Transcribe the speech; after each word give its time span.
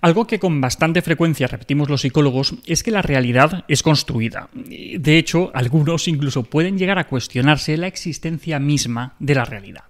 Algo 0.00 0.26
que 0.26 0.40
con 0.40 0.60
bastante 0.60 1.00
frecuencia 1.00 1.46
repetimos 1.46 1.88
los 1.88 2.00
psicólogos 2.00 2.54
es 2.66 2.82
que 2.82 2.90
la 2.90 3.02
realidad 3.02 3.64
es 3.68 3.82
construida. 3.82 4.48
De 4.54 5.16
hecho, 5.16 5.50
algunos 5.54 6.08
incluso 6.08 6.42
pueden 6.42 6.76
llegar 6.76 6.98
a 6.98 7.06
cuestionarse 7.06 7.76
la 7.76 7.86
existencia 7.86 8.58
misma 8.58 9.14
de 9.20 9.34
la 9.36 9.44
realidad. 9.44 9.84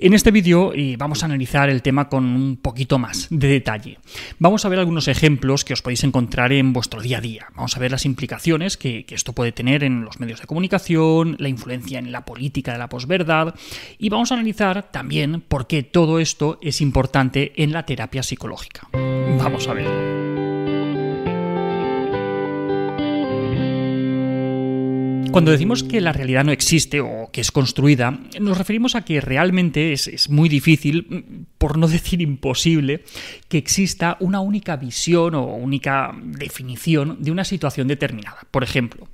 En 0.00 0.14
este 0.14 0.30
vídeo 0.30 0.72
vamos 0.96 1.22
a 1.22 1.26
analizar 1.26 1.68
el 1.68 1.82
tema 1.82 2.08
con 2.08 2.24
un 2.24 2.56
poquito 2.56 3.00
más 3.00 3.26
de 3.30 3.48
detalle. 3.48 3.98
Vamos 4.38 4.64
a 4.64 4.68
ver 4.68 4.78
algunos 4.78 5.08
ejemplos 5.08 5.64
que 5.64 5.72
os 5.72 5.82
podéis 5.82 6.04
encontrar 6.04 6.52
en 6.52 6.72
vuestro 6.72 7.02
día 7.02 7.18
a 7.18 7.20
día. 7.20 7.48
Vamos 7.56 7.76
a 7.76 7.80
ver 7.80 7.90
las 7.90 8.04
implicaciones 8.04 8.76
que, 8.76 9.04
que 9.04 9.16
esto 9.16 9.32
puede 9.32 9.50
tener 9.50 9.82
en 9.82 10.04
los 10.04 10.20
medios 10.20 10.40
de 10.40 10.46
comunicación, 10.46 11.34
la 11.40 11.48
influencia 11.48 11.98
en 11.98 12.12
la 12.12 12.24
política 12.24 12.70
de 12.72 12.78
la 12.78 12.88
posverdad 12.88 13.56
y 13.98 14.08
vamos 14.08 14.30
a 14.30 14.36
analizar 14.36 14.92
también 14.92 15.40
por 15.40 15.66
qué 15.66 15.82
todo 15.82 16.20
esto 16.20 16.60
es 16.62 16.80
importante 16.80 17.52
en 17.56 17.72
la 17.72 17.84
terapia 17.84 18.22
psicológica. 18.22 18.88
Vamos 18.92 19.66
a 19.66 19.74
ver. 19.74 20.27
Cuando 25.30 25.50
decimos 25.50 25.82
que 25.82 26.00
la 26.00 26.12
realidad 26.12 26.44
no 26.44 26.52
existe 26.52 27.00
o 27.00 27.30
que 27.30 27.40
es 27.40 27.52
construida, 27.52 28.18
nos 28.40 28.56
referimos 28.56 28.94
a 28.94 29.02
que 29.04 29.20
realmente 29.20 29.92
es, 29.92 30.30
muy 30.30 30.48
difícil, 30.48 31.46
por 31.58 31.76
no 31.76 31.88
decir 31.88 32.22
imposible, 32.22 33.04
que 33.48 33.58
exista 33.58 34.16
una 34.20 34.40
única 34.40 34.76
visión 34.76 35.34
o 35.34 35.44
única 35.44 36.14
definición 36.22 37.18
de 37.20 37.32
una 37.32 37.44
situación 37.44 37.88
determinada. 37.88 38.46
Por 38.50 38.62
ejemplo, 38.62 39.08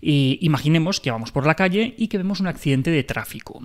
imaginemos 0.00 1.00
que 1.00 1.10
vamos 1.10 1.32
por 1.32 1.46
la 1.46 1.54
calle 1.54 1.94
y 1.98 2.08
que 2.08 2.18
vemos 2.18 2.40
un 2.40 2.46
accidente 2.46 2.90
de 2.90 3.04
tráfico. 3.04 3.60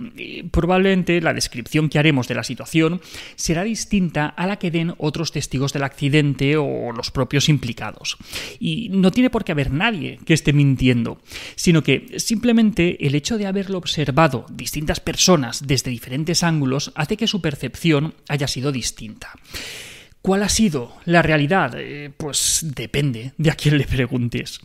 probablemente 0.50 1.20
la 1.20 1.32
descripción 1.32 1.88
que 1.88 1.98
haremos 1.98 2.28
de 2.28 2.34
la 2.34 2.44
situación 2.44 3.00
será 3.36 3.62
distinta 3.62 4.26
a 4.26 4.46
la 4.46 4.58
que 4.58 4.70
den 4.70 4.94
otros 4.98 5.32
testigos 5.32 5.72
del 5.72 5.84
accidente 5.84 6.56
o 6.56 6.92
los 6.92 7.10
propios 7.10 7.48
implicados. 7.48 8.16
Y 8.58 8.88
no 8.90 9.10
tiene 9.12 9.30
por 9.30 9.44
qué 9.44 9.52
haber 9.52 9.70
nadie 9.70 10.18
que 10.24 10.34
esté 10.34 10.52
mintiendo, 10.52 11.18
sino 11.54 11.82
que 11.82 12.18
simplemente 12.18 13.06
el 13.06 13.14
hecho 13.14 13.38
de 13.38 13.46
haberlo 13.46 13.78
observado 13.78 14.46
distintas 14.50 15.00
personas 15.00 15.66
desde 15.66 15.90
diferentes 15.90 16.42
ángulos 16.42 16.92
hace 16.94 17.16
que 17.16 17.26
su 17.26 17.40
percepción 17.40 18.14
haya 18.28 18.48
sido 18.48 18.72
distinta. 18.72 19.32
¿Cuál 20.24 20.42
ha 20.42 20.48
sido 20.48 20.90
la 21.04 21.20
realidad? 21.20 21.74
Eh, 21.76 22.10
pues 22.16 22.60
depende 22.74 23.34
de 23.36 23.50
a 23.50 23.56
quién 23.56 23.76
le 23.76 23.84
preguntes. 23.84 24.58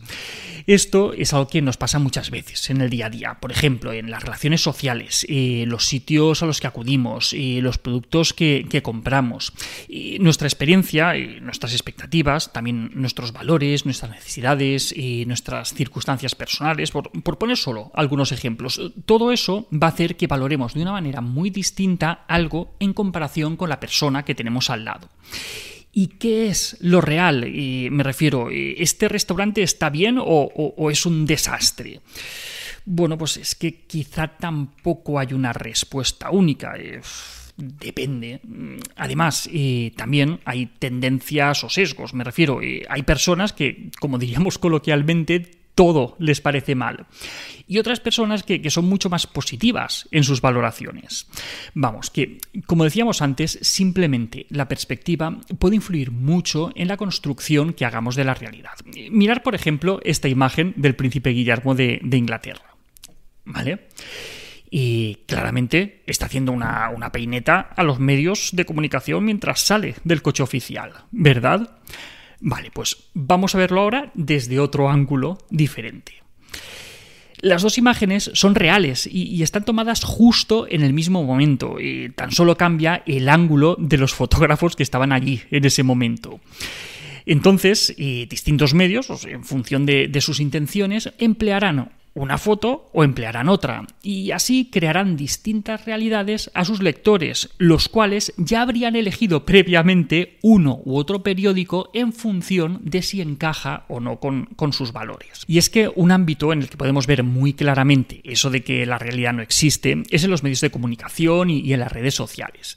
Esto 0.66 1.12
es 1.12 1.34
algo 1.34 1.48
que 1.48 1.60
nos 1.60 1.76
pasa 1.76 1.98
muchas 1.98 2.30
veces 2.30 2.70
en 2.70 2.80
el 2.80 2.88
día 2.88 3.06
a 3.06 3.10
día. 3.10 3.38
Por 3.40 3.52
ejemplo, 3.52 3.92
en 3.92 4.10
las 4.10 4.22
relaciones 4.22 4.62
sociales, 4.62 5.26
eh, 5.28 5.64
los 5.66 5.86
sitios 5.86 6.42
a 6.42 6.46
los 6.46 6.60
que 6.60 6.66
acudimos, 6.66 7.34
eh, 7.34 7.58
los 7.60 7.76
productos 7.76 8.32
que, 8.32 8.80
compramos, 8.82 9.52
nuestra 10.18 10.46
experiencia, 10.46 11.12
nuestras 11.42 11.72
expectativas, 11.72 12.54
también 12.54 12.92
nuestros 12.94 13.32
valores, 13.32 13.84
nuestras 13.84 14.12
necesidades, 14.12 14.96
y 14.96 15.26
nuestras 15.26 15.74
circunstancias 15.74 16.34
personales, 16.34 16.90
por, 16.90 17.10
por 17.22 17.36
poner 17.36 17.58
solo 17.58 17.90
algunos 17.94 18.32
ejemplos. 18.32 18.80
Todo 19.04 19.30
eso 19.30 19.68
va 19.70 19.88
a 19.88 19.90
hacer 19.90 20.16
que 20.16 20.26
valoremos 20.26 20.72
de 20.72 20.80
una 20.80 20.92
manera 20.92 21.20
muy 21.20 21.50
distinta 21.50 22.24
algo 22.28 22.76
en 22.80 22.94
comparación 22.94 23.56
con 23.56 23.68
la 23.68 23.80
persona 23.80 24.24
que 24.24 24.34
tenemos 24.34 24.70
al 24.70 24.86
lado. 24.86 25.10
¿Y 25.92 26.06
qué 26.06 26.48
es 26.48 26.76
lo 26.80 27.00
real? 27.00 27.50
me 27.90 28.02
refiero, 28.02 28.48
¿este 28.50 29.08
restaurante 29.08 29.62
está 29.62 29.90
bien 29.90 30.18
o, 30.20 30.90
es 30.90 31.04
un 31.04 31.26
desastre? 31.26 32.00
Bueno, 32.84 33.18
pues 33.18 33.36
es 33.36 33.54
que 33.54 33.82
quizá 33.86 34.28
tampoco 34.28 35.18
hay 35.18 35.32
una 35.32 35.52
respuesta 35.52 36.30
única. 36.30 36.74
Eh, 36.76 37.00
depende. 37.56 38.40
Además, 38.96 39.48
eh, 39.52 39.92
también 39.96 40.40
hay 40.44 40.66
tendencias 40.66 41.64
o 41.64 41.68
sesgos. 41.68 42.14
Me 42.14 42.24
refiero, 42.24 42.62
eh, 42.62 42.84
hay 42.88 43.02
personas 43.02 43.52
que, 43.52 43.90
como 44.00 44.18
diríamos 44.18 44.58
coloquialmente, 44.58 45.59
todo 45.80 46.14
les 46.18 46.42
parece 46.42 46.74
mal. 46.74 47.06
Y 47.66 47.78
otras 47.78 48.00
personas 48.00 48.42
que, 48.42 48.68
son 48.68 48.84
mucho 48.84 49.08
más 49.08 49.26
positivas 49.26 50.06
en 50.10 50.24
sus 50.24 50.42
valoraciones. 50.42 51.26
Vamos, 51.72 52.10
que 52.10 52.36
como 52.66 52.84
decíamos 52.84 53.22
antes, 53.22 53.58
simplemente 53.62 54.44
la 54.50 54.68
perspectiva 54.68 55.38
puede 55.58 55.76
influir 55.76 56.10
mucho 56.10 56.70
en 56.74 56.86
la 56.86 56.98
construcción 56.98 57.72
que 57.72 57.86
hagamos 57.86 58.14
de 58.14 58.24
la 58.24 58.34
realidad. 58.34 58.72
Mirar, 59.10 59.42
por 59.42 59.54
ejemplo, 59.54 60.00
esta 60.04 60.28
imagen 60.28 60.74
del 60.76 60.96
príncipe 60.96 61.30
Guillermo 61.30 61.74
de, 61.74 61.98
Inglaterra. 62.12 62.76
¿Vale? 63.46 63.88
y 64.72 65.24
claramente 65.26 66.02
está 66.06 66.26
haciendo 66.26 66.52
una, 66.52 66.90
una, 66.90 67.10
peineta 67.10 67.70
a 67.74 67.82
los 67.82 67.98
medios 67.98 68.50
de 68.52 68.66
comunicación 68.66 69.24
mientras 69.24 69.60
sale 69.60 69.96
del 70.04 70.22
coche 70.22 70.44
oficial, 70.44 70.92
¿verdad? 71.10 71.80
Vale, 72.40 72.70
pues 72.72 72.96
vamos 73.14 73.54
a 73.54 73.58
verlo 73.58 73.80
ahora 73.80 74.10
desde 74.14 74.58
otro 74.58 74.88
ángulo 74.88 75.38
diferente. 75.50 76.14
Las 77.42 77.62
dos 77.62 77.78
imágenes 77.78 78.30
son 78.34 78.54
reales 78.54 79.08
y, 79.10 79.42
están 79.42 79.64
tomadas 79.64 80.04
justo 80.04 80.66
en 80.68 80.82
el 80.82 80.92
mismo 80.92 81.24
momento. 81.24 81.76
Tan 82.14 82.32
solo 82.32 82.56
cambia 82.56 83.02
el 83.06 83.28
ángulo 83.28 83.76
de 83.78 83.96
los 83.96 84.12
fotógrafos 84.12 84.76
que 84.76 84.82
estaban 84.82 85.12
allí 85.12 85.42
en 85.50 85.64
ese 85.64 85.82
momento. 85.82 86.40
Entonces, 87.24 87.94
distintos 87.96 88.74
medios, 88.74 89.08
en 89.24 89.44
función 89.44 89.86
de, 89.86 90.20
sus 90.20 90.40
intenciones, 90.40 91.12
emplearán 91.18 91.92
una 92.14 92.38
foto 92.38 92.90
o 92.92 93.04
emplearán 93.04 93.48
otra, 93.48 93.86
y 94.02 94.30
así 94.32 94.68
crearán 94.70 95.16
distintas 95.16 95.84
realidades 95.84 96.50
a 96.54 96.64
sus 96.64 96.82
lectores, 96.82 97.50
los 97.58 97.88
cuales 97.88 98.32
ya 98.36 98.62
habrían 98.62 98.96
elegido 98.96 99.44
previamente 99.44 100.38
uno 100.42 100.80
u 100.84 100.96
otro 100.96 101.22
periódico 101.22 101.90
en 101.94 102.12
función 102.12 102.80
de 102.82 103.02
si 103.02 103.20
encaja 103.20 103.84
o 103.88 104.00
no 104.00 104.18
con, 104.18 104.48
sus 104.72 104.92
valores. 104.92 105.44
Y 105.46 105.58
es 105.58 105.68
que 105.68 105.90
un 105.94 106.12
ámbito 106.12 106.52
en 106.52 106.60
el 106.62 106.68
que 106.68 106.76
podemos 106.76 107.06
ver 107.06 107.24
muy 107.24 107.54
claramente 107.54 108.20
eso 108.24 108.50
de 108.50 108.62
que 108.62 108.86
la 108.86 108.98
realidad 108.98 109.32
no 109.32 109.42
existe 109.42 110.02
es 110.10 110.22
en 110.24 110.30
los 110.30 110.42
medios 110.42 110.60
de 110.60 110.70
comunicación 110.70 111.50
y 111.50 111.72
en 111.72 111.80
las 111.80 111.90
redes 111.90 112.14
sociales. 112.14 112.76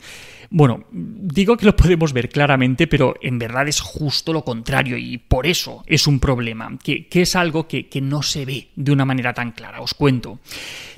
Bueno, 0.56 0.84
digo 0.91 1.58
que 1.58 1.66
lo 1.66 1.75
podemos 1.75 2.14
ver 2.14 2.30
claramente, 2.30 2.86
pero 2.86 3.16
en 3.24 3.40
verdad 3.40 3.68
es 3.68 3.81
justo 3.81 4.31
lo 4.31 4.44
contrario 4.46 4.97
y 4.97 5.18
por 5.18 5.47
eso 5.47 5.84
es 5.88 6.06
un 6.06 6.19
problema, 6.19 6.78
que, 6.78 7.08
es 7.12 7.36
algo 7.36 7.68
que, 7.68 7.90
no 8.03 8.22
se 8.22 8.46
ve 8.46 8.68
de 8.75 8.91
una 8.91 9.03
manera 9.03 9.34
tan 9.34 9.53
clara. 9.53 9.81
Os 9.81 9.96
cuento 9.96 10.38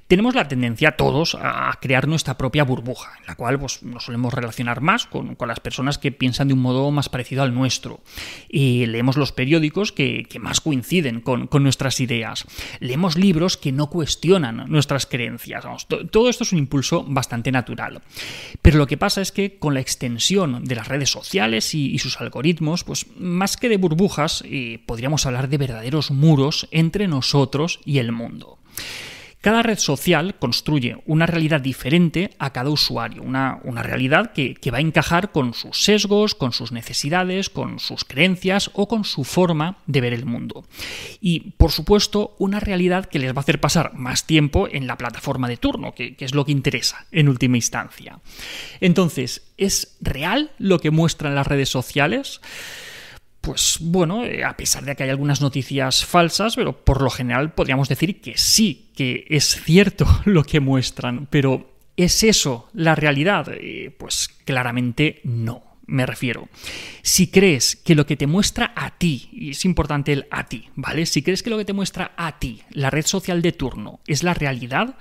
tenemos 0.07 0.35
la 0.35 0.47
tendencia 0.47 0.97
todos 0.97 1.35
a 1.39 1.77
crear 1.81 2.07
nuestra 2.07 2.37
propia 2.37 2.63
burbuja, 2.63 3.13
en 3.21 3.25
la 3.27 3.35
cual 3.35 3.59
pues, 3.59 3.81
nos 3.81 4.05
solemos 4.05 4.33
relacionar 4.33 4.81
más 4.81 5.07
con, 5.07 5.35
las 5.47 5.59
personas 5.59 5.97
que 5.97 6.11
piensan 6.11 6.47
de 6.47 6.53
un 6.53 6.61
modo 6.61 6.91
más 6.91 7.09
parecido 7.09 7.41
al 7.41 7.53
nuestro. 7.53 8.01
Y 8.47 8.85
leemos 8.85 9.17
los 9.17 9.31
periódicos 9.31 9.91
que, 9.91 10.27
más 10.39 10.61
coinciden 10.61 11.21
con, 11.21 11.49
nuestras 11.63 11.99
ideas. 11.99 12.45
Leemos 12.79 13.17
libros 13.17 13.57
que 13.57 13.71
no 13.71 13.89
cuestionan 13.89 14.65
nuestras 14.67 15.05
creencias. 15.05 15.65
todo 15.87 16.29
esto 16.29 16.43
es 16.43 16.51
un 16.51 16.59
impulso 16.59 17.03
bastante 17.07 17.51
natural. 17.51 18.01
Pero 18.61 18.77
lo 18.77 18.87
que 18.87 18.97
pasa 18.97 19.21
es 19.21 19.31
que 19.31 19.57
con 19.57 19.73
la 19.73 19.79
extensión 19.79 20.65
de 20.65 20.75
las 20.75 20.87
redes 20.87 21.09
sociales 21.09 21.73
y, 21.73 21.97
sus 21.97 22.21
algoritmos, 22.21 22.83
pues 22.83 23.07
más 23.17 23.57
que 23.57 23.69
de 23.69 23.77
burbujas, 23.77 24.43
eh, 24.45 24.79
podríamos 24.85 25.25
hablar 25.25 25.49
de 25.49 25.57
verdaderos 25.57 26.11
muros 26.11 26.67
entre 26.71 27.07
nosotros 27.07 27.79
y 27.85 27.97
el 27.97 28.11
mundo. 28.11 28.59
Cada 29.45 29.61
red 29.61 29.77
social 29.77 30.33
construye 30.39 30.97
una 31.05 31.27
realidad 31.27 31.61
diferente 31.61 32.31
a 32.39 32.51
cada 32.51 32.71
usuario, 32.71 33.21
una, 33.21 33.59
realidad 33.83 34.31
que, 34.33 34.57
va 34.71 34.79
a 34.79 34.81
encajar 34.81 35.31
con 35.31 35.53
sus 35.53 35.83
sesgos, 35.83 36.33
con 36.33 36.51
sus 36.51 36.71
necesidades, 36.71 37.51
con 37.51 37.77
sus 37.77 38.05
creencias 38.05 38.71
o 38.73 38.87
con 38.87 39.03
su 39.03 39.23
forma 39.23 39.77
de 39.85 40.01
ver 40.01 40.13
el 40.13 40.25
mundo. 40.25 40.65
Y, 41.21 41.51
por 41.57 41.71
supuesto, 41.71 42.35
una 42.39 42.59
realidad 42.59 43.05
que 43.05 43.19
les 43.19 43.33
va 43.33 43.37
a 43.37 43.41
hacer 43.41 43.61
pasar 43.61 43.93
más 43.93 44.25
tiempo 44.25 44.67
en 44.67 44.87
la 44.87 44.97
plataforma 44.97 45.47
de 45.47 45.57
turno, 45.57 45.93
que, 45.93 46.15
que 46.15 46.25
es 46.25 46.33
lo 46.33 46.43
que 46.43 46.51
interesa 46.51 47.05
en 47.11 47.29
última 47.29 47.57
instancia. 47.57 48.21
Entonces, 48.81 49.53
¿es 49.57 49.95
real 50.01 50.53
lo 50.57 50.79
que 50.79 50.89
muestran 50.89 51.35
las 51.35 51.45
redes 51.45 51.69
sociales? 51.69 52.41
Pues 53.45 53.77
bueno, 53.79 54.25
eh, 54.25 54.43
a 54.43 54.57
pesar 54.57 54.85
de 54.85 54.95
que 54.95 55.03
hay 55.03 55.11
algunas 55.11 55.39
noticias 55.39 56.03
falsas, 56.03 56.55
pero 56.55 56.83
por 56.83 57.03
lo 57.03 57.11
general 57.11 57.53
podríamos 57.53 57.87
decir 57.87 58.19
que 58.19 58.39
sí, 58.39 58.89
que 58.95 59.27
es 59.29 59.61
cierto 59.63 60.07
lo 60.25 60.43
que 60.43 60.59
muestran, 60.59 61.27
pero 61.29 61.69
¿es 61.95 62.23
eso 62.23 62.67
la 62.73 62.95
realidad? 62.95 63.49
Eh, 63.53 63.93
pues 63.95 64.29
claramente 64.45 65.21
no. 65.23 65.63
Me 65.85 66.07
refiero, 66.07 66.49
si 67.03 67.27
crees 67.27 67.75
que 67.75 67.93
lo 67.93 68.07
que 68.07 68.17
te 68.17 68.25
muestra 68.25 68.73
a 68.75 68.97
ti, 68.97 69.29
y 69.31 69.51
es 69.51 69.63
importante 69.65 70.11
el 70.11 70.25
a 70.31 70.47
ti, 70.47 70.69
¿vale? 70.73 71.05
Si 71.05 71.21
crees 71.21 71.43
que 71.43 71.51
lo 71.51 71.59
que 71.59 71.65
te 71.65 71.73
muestra 71.73 72.13
a 72.17 72.39
ti, 72.39 72.63
la 72.71 72.89
red 72.89 73.05
social 73.05 73.43
de 73.43 73.51
turno, 73.51 73.99
es 74.07 74.23
la 74.23 74.33
realidad, 74.33 74.97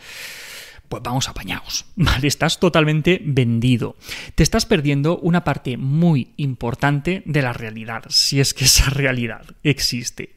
pues 0.89 1.03
vamos 1.03 1.29
apañados. 1.29 1.87
Estás 2.23 2.61
totalmente 2.61 3.21
vendido. 3.25 3.97
Te 4.35 4.43
estás 4.43 4.67
perdiendo 4.67 5.19
una 5.19 5.45
parte 5.45 5.77
muy 5.77 6.33
importante 6.37 7.23
de 7.27 7.43
la 7.43 7.53
realidad, 7.53 8.05
si 8.09 8.41
es 8.41 8.55
que 8.55 8.65
esa 8.65 8.91
realidad 8.91 9.45
existe. 9.63 10.37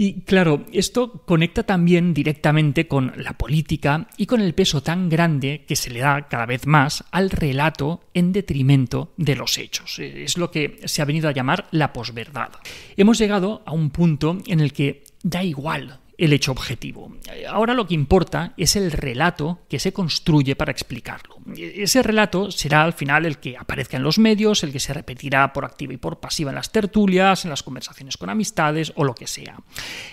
Y 0.00 0.20
claro, 0.20 0.64
esto 0.72 1.24
conecta 1.26 1.64
también 1.64 2.14
directamente 2.14 2.86
con 2.86 3.12
la 3.16 3.32
política 3.32 4.06
y 4.16 4.26
con 4.26 4.40
el 4.40 4.54
peso 4.54 4.80
tan 4.80 5.08
grande 5.08 5.64
que 5.66 5.74
se 5.74 5.90
le 5.90 5.98
da 5.98 6.28
cada 6.28 6.46
vez 6.46 6.68
más 6.68 7.04
al 7.10 7.30
relato 7.30 8.00
en 8.14 8.30
detrimento 8.30 9.12
de 9.16 9.34
los 9.34 9.58
hechos. 9.58 9.98
Es 9.98 10.38
lo 10.38 10.52
que 10.52 10.78
se 10.84 11.02
ha 11.02 11.04
venido 11.04 11.28
a 11.28 11.32
llamar 11.32 11.66
la 11.72 11.92
posverdad. 11.92 12.50
Hemos 12.96 13.18
llegado 13.18 13.62
a 13.66 13.72
un 13.72 13.90
punto 13.90 14.38
en 14.46 14.60
el 14.60 14.72
que 14.72 15.02
da 15.24 15.42
igual 15.42 15.98
el 16.18 16.32
hecho 16.32 16.50
objetivo. 16.50 17.12
Ahora 17.48 17.74
lo 17.74 17.86
que 17.86 17.94
importa 17.94 18.52
es 18.56 18.74
el 18.74 18.90
relato 18.90 19.60
que 19.68 19.78
se 19.78 19.92
construye 19.92 20.56
para 20.56 20.72
explicarlo. 20.72 21.36
Ese 21.56 22.02
relato 22.02 22.50
será 22.50 22.82
al 22.82 22.92
final 22.92 23.24
el 23.24 23.38
que 23.38 23.56
aparezca 23.56 23.96
en 23.96 24.02
los 24.02 24.18
medios, 24.18 24.64
el 24.64 24.72
que 24.72 24.80
se 24.80 24.92
repetirá 24.92 25.52
por 25.52 25.64
activa 25.64 25.94
y 25.94 25.96
por 25.96 26.18
pasiva 26.18 26.50
en 26.50 26.56
las 26.56 26.72
tertulias, 26.72 27.44
en 27.44 27.50
las 27.50 27.62
conversaciones 27.62 28.16
con 28.16 28.30
amistades 28.30 28.92
o 28.96 29.04
lo 29.04 29.14
que 29.14 29.28
sea. 29.28 29.58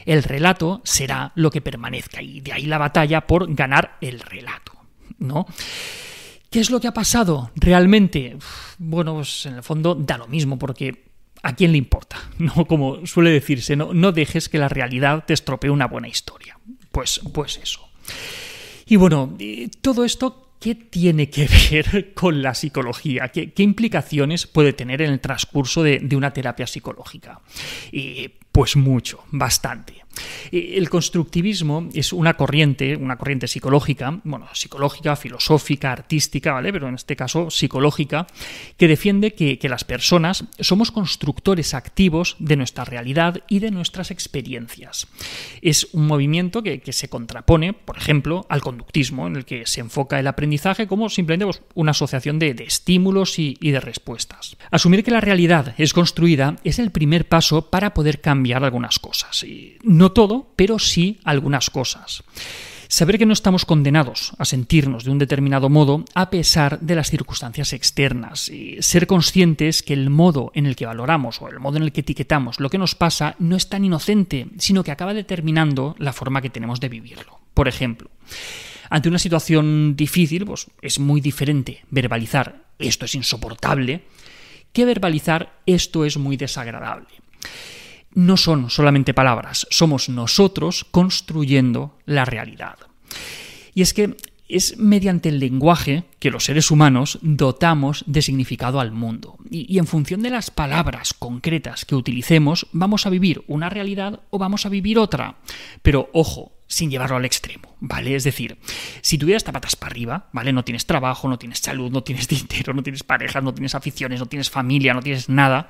El 0.06 0.24
relato 0.24 0.82
será 0.84 1.32
lo 1.36 1.50
que 1.50 1.62
permanezca 1.62 2.22
y 2.22 2.40
de 2.40 2.54
ahí 2.54 2.68
la 2.68 2.78
batalla 2.78 3.26
por 3.26 3.54
ganar 3.54 3.98
el 4.00 4.20
relato, 4.20 4.74
¿no? 5.18 5.48
¿Qué 6.52 6.60
es 6.60 6.70
lo 6.70 6.80
que 6.80 6.88
ha 6.88 6.94
pasado 6.94 7.52
realmente? 7.56 8.38
Bueno, 8.78 9.16
pues 9.16 9.46
en 9.48 9.56
el 9.56 9.64
fondo 9.64 9.96
da 9.96 10.18
lo 10.18 10.28
mismo 10.28 10.58
porque 10.58 11.05
¿a 11.46 11.56
quién 11.56 11.72
le 11.72 11.78
importa? 11.78 12.18
No, 12.38 12.66
como 12.66 13.06
suele 13.06 13.30
decirse, 13.30 13.76
no, 13.76 13.94
no 13.94 14.12
dejes 14.12 14.50
que 14.50 14.58
la 14.58 14.68
realidad 14.68 15.24
te 15.26 15.34
estropee 15.34 15.70
una 15.70 15.88
buena 15.88 16.08
historia. 16.08 16.60
Pues, 16.92 17.22
pues 17.34 17.58
eso. 17.62 17.88
Y 18.86 18.98
bueno, 18.98 19.38
todo 19.82 20.04
esto 20.04 20.42
¿Qué 20.60 20.74
tiene 20.74 21.30
que 21.30 21.48
ver 21.72 22.14
con 22.14 22.42
la 22.42 22.56
psicología? 22.56 23.28
¿Qué, 23.28 23.52
implicaciones 23.58 24.48
puede 24.48 24.74
tener 24.74 25.02
en 25.02 25.12
el 25.12 25.20
transcurso 25.20 25.84
de, 25.84 26.00
de 26.00 26.16
una 26.16 26.32
terapia 26.32 26.66
psicológica? 26.66 27.42
Y 27.92 28.32
pues 28.56 28.78
mucho, 28.78 29.20
bastante. 29.32 30.06
El 30.50 30.90
constructivismo 30.90 31.90
es 31.94 32.14
una 32.14 32.36
corriente, 32.36 32.96
una 32.96 33.18
corriente 33.18 33.50
psicológica, 33.50 34.22
bueno, 34.24 34.48
psicológica, 34.54 35.18
filosófica, 35.18 35.92
artística, 35.92 36.54
¿vale? 36.54 36.72
Pero 36.72 36.88
en 36.88 36.96
este 36.96 37.18
caso 37.18 37.50
psicológica, 37.50 38.28
que 38.78 38.88
defiende 38.88 39.34
que, 39.34 39.60
las 39.66 39.84
personas 39.84 40.46
somos 40.60 40.92
constructores 40.92 41.74
activos 41.74 42.36
de 42.38 42.56
nuestra 42.56 42.86
realidad 42.86 43.42
y 43.50 43.60
de 43.60 43.72
nuestras 43.72 44.12
experiencias. 44.12 45.08
Es 45.62 45.88
un 45.92 46.06
movimiento 46.06 46.62
que, 46.62 46.82
se 46.94 47.10
contrapone, 47.10 47.74
por 47.74 47.98
ejemplo, 47.98 48.46
al 48.48 48.62
conductismo, 48.62 49.28
en 49.28 49.36
el 49.38 49.44
que 49.44 49.66
se 49.66 49.82
enfoca 49.82 50.20
el 50.20 50.28
aprendizaje 50.28 50.88
como 50.88 51.10
simplemente 51.10 51.46
pues, 51.46 51.62
una 51.74 51.92
asociación 51.92 52.38
de, 52.38 52.56
estímulos 52.60 53.38
y, 53.40 53.58
y 53.60 53.72
de 53.72 53.82
respuestas. 53.82 54.56
Asumir 54.72 55.04
que 55.04 55.12
la 55.12 55.20
realidad 55.20 55.74
es 55.78 55.94
construida 55.94 56.56
es 56.64 56.78
el 56.78 56.92
primer 56.92 57.28
paso 57.28 57.70
para 57.72 57.94
poder 57.96 58.22
cambiar 58.22 58.45
algunas 58.54 59.00
cosas. 59.00 59.44
Y 59.44 59.78
no 59.84 60.06
no 60.06 60.12
todo, 60.12 60.48
pero 60.56 60.78
sí 60.78 61.20
algunas 61.24 61.72
cosas. 61.72 62.24
Saber 62.88 63.18
que 63.18 63.26
no 63.26 63.34
estamos 63.34 63.66
condenados 63.66 64.34
a 64.38 64.46
sentirnos 64.46 65.04
de 65.04 65.10
un 65.10 65.18
determinado 65.18 65.68
modo 65.68 66.06
a 66.14 66.30
pesar 66.30 66.80
de 66.80 66.94
las 66.94 67.10
circunstancias 67.10 67.74
externas. 67.74 68.50
Y 68.50 68.78
ser 68.84 69.08
conscientes 69.08 69.82
que 69.82 69.94
el 69.94 70.12
modo 70.12 70.52
en 70.54 70.68
el 70.68 70.76
que 70.76 70.86
valoramos 70.86 71.42
o 71.42 71.50
el 71.50 71.60
modo 71.60 71.78
en 71.78 71.84
el 71.84 71.92
que 71.92 72.02
etiquetamos 72.02 72.60
lo 72.60 72.70
que 72.70 72.78
nos 72.78 72.94
pasa 72.94 73.36
no 73.40 73.56
es 73.56 73.68
tan 73.68 73.84
inocente, 73.84 74.48
sino 74.60 74.84
que 74.84 74.92
acaba 74.92 75.16
determinando 75.16 75.96
la 75.98 76.14
forma 76.14 76.44
que 76.44 76.52
tenemos 76.52 76.80
de 76.80 76.90
vivirlo. 76.90 77.40
Por 77.56 77.68
ejemplo, 77.68 78.12
ante 78.92 79.10
una 79.10 79.18
situación 79.18 79.96
difícil, 79.96 80.46
pues 80.46 80.68
es 80.84 81.00
muy 81.00 81.20
diferente 81.20 81.84
verbalizar 81.90 82.66
esto 82.78 83.06
es 83.06 83.16
insoportable 83.16 84.04
que 84.72 84.86
verbalizar 84.86 85.58
esto 85.66 86.06
es 86.06 86.18
muy 86.18 86.38
desagradable 86.38 87.08
no 88.16 88.38
son 88.38 88.70
solamente 88.70 89.14
palabras, 89.14 89.68
somos 89.70 90.10
nosotros 90.10 90.86
construyendo 90.90 91.98
la 92.06 92.26
realidad. 92.26 92.78
Y 93.74 93.82
es 93.82 93.94
que 93.94 94.16
es 94.48 94.78
mediante 94.78 95.30
el 95.30 95.40
lenguaje 95.40 96.04
que 96.20 96.30
los 96.30 96.46
seres 96.46 96.70
humanos 96.70 97.20
dotamos 97.22 98.04
de 98.08 98.22
significado 98.22 98.80
al 98.80 98.92
mundo. 98.92 99.38
Y, 99.50 99.78
en 99.80 99.88
función 99.88 100.22
de 100.22 100.30
las 100.30 100.52
palabras 100.52 101.14
concretas 101.14 101.86
que 101.86 101.96
utilicemos, 101.96 102.68
vamos 102.72 103.06
a 103.06 103.10
vivir 103.10 103.44
una 103.48 103.70
realidad 103.70 104.22
o 104.30 104.38
vamos 104.38 104.66
a 104.66 104.70
vivir 104.70 105.00
otra. 105.00 105.38
Pero 105.82 106.10
ojo, 106.14 106.54
sin 106.68 106.92
llevarlo 106.92 107.18
al 107.18 107.26
extremo, 107.26 107.75
¿vale? 107.88 108.16
Es 108.16 108.24
decir, 108.24 108.58
si 109.02 109.18
tuvieras 109.18 109.44
patas 109.44 109.76
para 109.76 109.92
arriba, 109.92 110.28
¿vale? 110.34 110.52
No 110.52 110.64
tienes 110.64 110.86
trabajo, 110.86 111.30
no 111.30 111.38
tienes 111.38 111.60
salud, 111.60 111.92
no 111.92 112.04
tienes 112.04 112.28
dinero, 112.28 112.74
no 112.74 112.84
tienes 112.84 113.04
parejas, 113.04 113.44
no 113.44 113.54
tienes 113.54 113.76
aficiones, 113.76 114.20
no 114.20 114.26
tienes 114.26 114.50
familia, 114.50 114.94
no 114.94 115.02
tienes 115.02 115.30
nada, 115.30 115.70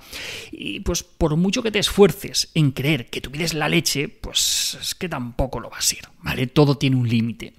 y 0.51 0.79
pues 0.79 1.03
por 1.03 1.35
mucho 1.35 1.62
que 1.62 1.71
te 1.71 1.79
esfuerces 1.79 2.50
en 2.53 2.71
creer 2.71 3.09
que 3.09 3.21
tu 3.21 3.29
vida 3.29 3.44
es 3.44 3.53
la 3.53 3.69
leche, 3.69 4.07
pues 4.07 4.77
es 4.79 4.95
que 4.95 5.09
tampoco 5.09 5.59
lo 5.59 5.69
va 5.69 5.77
a 5.77 5.81
ser, 5.81 6.07
¿vale? 6.21 6.47
Todo 6.47 6.77
tiene 6.77 6.95
un 6.95 7.07
límite. 7.07 7.53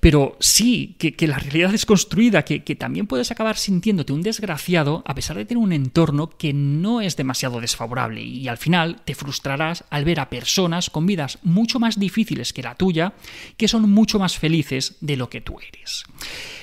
Pero 0.00 0.36
sí, 0.40 0.96
que, 0.98 1.14
la 1.26 1.38
realidad 1.38 1.72
es 1.74 1.86
construida, 1.86 2.44
que, 2.44 2.64
que 2.64 2.74
también 2.74 3.06
puedes 3.06 3.30
acabar 3.30 3.56
sintiéndote 3.56 4.12
un 4.12 4.22
desgraciado 4.22 5.04
a 5.06 5.14
pesar 5.14 5.36
de 5.36 5.44
tener 5.44 5.62
un 5.62 5.72
entorno 5.72 6.28
que 6.30 6.52
no 6.52 7.00
es 7.00 7.16
demasiado 7.16 7.60
desfavorable, 7.60 8.22
y 8.22 8.48
al 8.48 8.58
final 8.58 9.02
te 9.04 9.14
frustrarás 9.14 9.84
al 9.90 10.04
ver 10.04 10.18
a 10.18 10.30
personas 10.30 10.90
con 10.90 11.06
vidas 11.06 11.38
mucho 11.42 11.78
más 11.78 11.98
difíciles 11.98 12.52
que 12.52 12.62
la 12.62 12.74
tuya, 12.74 13.12
que 13.56 13.68
mucho 13.88 14.18
más 14.18 14.38
felices 14.38 14.96
de 15.00 15.16
lo 15.16 15.28
que 15.28 15.40
tú 15.40 15.58
eres. 15.60 16.04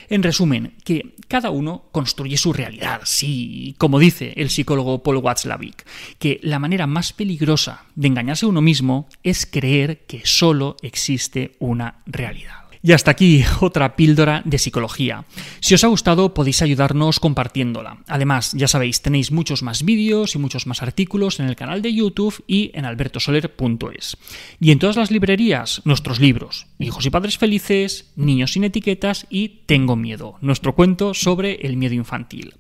En 0.10 0.24
resumen, 0.24 0.74
que 0.84 1.16
cada 1.28 1.52
uno 1.52 1.86
construye 1.92 2.38
su 2.38 2.52
realidad, 2.52 3.02
sí, 3.06 3.76
como 3.78 4.00
dice 4.00 4.34
el 4.38 4.50
psicólogo 4.50 5.04
Paul 5.04 5.18
Watzlawick, 5.18 5.86
que 6.18 6.40
la 6.42 6.58
manera 6.58 6.88
más 6.88 7.14
peligrosa 7.14 7.86
de 7.96 8.08
engañarse 8.08 8.46
a 8.46 8.50
uno 8.50 8.62
mismo 8.62 9.08
es 9.24 9.46
creer 9.46 10.06
que 10.08 10.22
solo 10.26 10.78
existe 10.82 11.56
una 11.60 12.02
realidad. 12.08 12.69
Y 12.82 12.94
hasta 12.94 13.12
aquí 13.12 13.44
otra 13.60 13.96
píldora 13.96 14.42
de 14.46 14.58
psicología. 14.58 15.26
Si 15.60 15.74
os 15.74 15.84
ha 15.84 15.88
gustado 15.88 16.34
podéis 16.34 16.62
ayudarnos 16.62 17.20
compartiéndola. 17.20 17.98
Además, 18.08 18.54
ya 18.54 18.68
sabéis, 18.68 19.02
tenéis 19.02 19.32
muchos 19.32 19.64
más 19.64 19.84
vídeos 19.84 20.36
y 20.36 20.40
muchos 20.40 20.66
más 20.68 20.82
artículos 20.82 21.40
en 21.40 21.48
el 21.48 21.56
canal 21.56 21.82
de 21.82 21.94
YouTube 21.94 22.44
y 22.48 22.72
en 22.74 22.86
albertosoler.es. 22.86 24.18
Y 24.60 24.72
en 24.72 24.80
todas 24.80 24.96
las 24.96 25.12
librerías, 25.12 25.82
nuestros 25.86 26.20
libros, 26.20 26.68
Hijos 26.80 27.06
y 27.06 27.10
Padres 27.10 27.38
Felices, 27.38 28.12
Niños 28.16 28.54
sin 28.54 28.64
Etiquetas 28.64 29.28
y 29.30 29.64
Tengo 29.66 29.96
Miedo, 29.96 30.38
nuestro 30.42 30.76
cuento 30.76 31.14
sobre 31.14 31.56
el 31.68 31.76
miedo 31.76 31.96
infantil. 31.96 32.56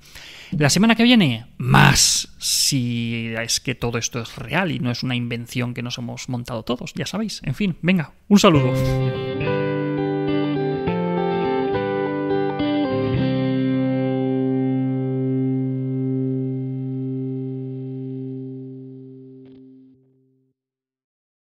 La 0.51 0.71
semana 0.71 0.95
que 0.95 1.03
viene, 1.03 1.45
más, 1.57 2.29
si 2.39 3.31
es 3.39 3.59
que 3.59 3.75
todo 3.75 3.99
esto 3.99 4.19
es 4.19 4.35
real 4.35 4.71
y 4.71 4.79
no 4.79 4.89
es 4.89 5.03
una 5.03 5.15
invención 5.15 5.75
que 5.75 5.83
nos 5.83 5.99
hemos 5.99 6.27
montado 6.27 6.63
todos, 6.63 6.93
ya 6.95 7.05
sabéis. 7.05 7.41
En 7.43 7.53
fin, 7.53 7.77
venga, 7.81 8.13
un 8.27 8.39
saludo. 8.39 9.68